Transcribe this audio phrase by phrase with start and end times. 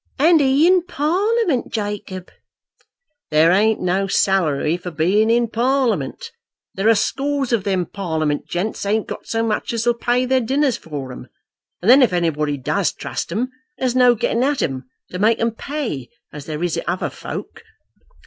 [0.17, 2.31] "And he in Parliament, Jacob!"
[3.29, 6.31] "There ain't no salary for being in Parliament.
[6.73, 10.75] There are scores of them Parliament gents ain't got so much as'll pay their dinners
[10.75, 11.27] for 'em.
[11.83, 15.51] And then if anybody does trust 'em, there's no getting at 'em to make 'em
[15.51, 17.61] pay as there is at other folk."